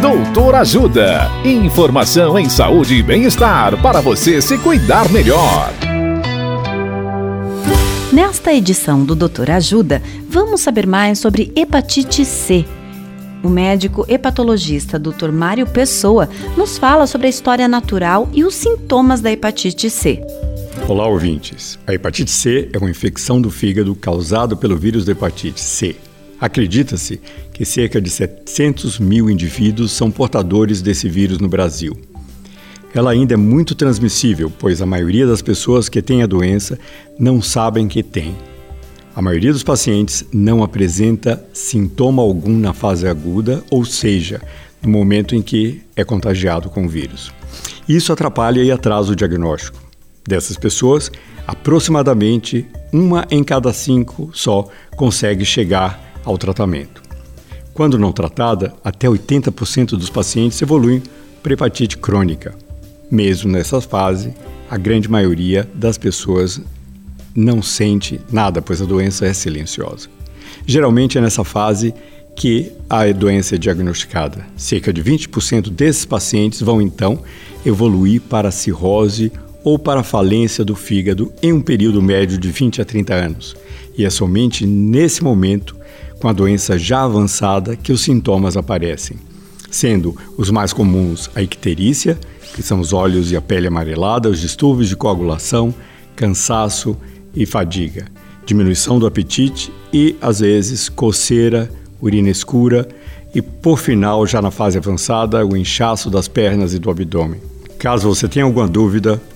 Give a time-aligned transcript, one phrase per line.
[0.00, 1.30] Doutor Ajuda.
[1.42, 5.72] Informação em saúde e bem-estar para você se cuidar melhor.
[8.12, 12.66] Nesta edição do Doutor Ajuda, vamos saber mais sobre hepatite C.
[13.42, 15.32] O médico hepatologista Dr.
[15.32, 16.28] Mário Pessoa
[16.58, 20.22] nos fala sobre a história natural e os sintomas da hepatite C.
[20.86, 21.78] Olá, ouvintes.
[21.86, 25.96] A hepatite C é uma infecção do fígado causada pelo vírus da hepatite C.
[26.40, 27.20] Acredita-se
[27.52, 31.96] que cerca de 700 mil indivíduos são portadores desse vírus no Brasil.
[32.94, 36.78] Ela ainda é muito transmissível, pois a maioria das pessoas que têm a doença
[37.18, 38.34] não sabem que tem.
[39.14, 44.42] A maioria dos pacientes não apresenta sintoma algum na fase aguda, ou seja,
[44.82, 47.32] no momento em que é contagiado com o vírus.
[47.88, 49.78] Isso atrapalha e atrasa o diagnóstico.
[50.26, 51.10] Dessas pessoas,
[51.46, 57.02] aproximadamente uma em cada cinco só consegue chegar ao tratamento.
[57.72, 61.02] Quando não tratada, até 80% dos pacientes evoluem
[61.42, 62.54] para hepatite crônica.
[63.10, 64.34] Mesmo nessa fase,
[64.68, 66.60] a grande maioria das pessoas
[67.34, 70.08] não sente nada, pois a doença é silenciosa.
[70.66, 71.94] Geralmente é nessa fase
[72.34, 74.44] que a doença é diagnosticada.
[74.56, 77.22] Cerca de 20% desses pacientes vão então
[77.64, 79.30] evoluir para cirrose
[79.62, 83.56] ou para falência do fígado em um período médio de 20 a 30 anos.
[83.96, 85.76] E é somente nesse momento
[86.20, 89.16] com a doença já avançada que os sintomas aparecem,
[89.70, 92.18] sendo os mais comuns a icterícia,
[92.54, 95.74] que são os olhos e a pele amarelada, os distúrbios de coagulação,
[96.14, 96.96] cansaço
[97.34, 98.06] e fadiga,
[98.46, 102.88] diminuição do apetite e, às vezes, coceira, urina escura
[103.34, 107.40] e, por final, já na fase avançada, o inchaço das pernas e do abdômen.
[107.78, 109.20] Caso você tenha alguma dúvida,